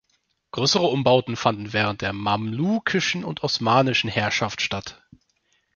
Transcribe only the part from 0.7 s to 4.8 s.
Umbauten fanden während der mamlukischen und osmanischen Herrschaft